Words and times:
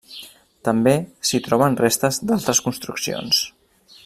També 0.69 0.93
s'hi 1.31 1.41
troben 1.49 1.77
restes 1.83 2.21
d'altres 2.31 2.63
construccions. 2.69 3.45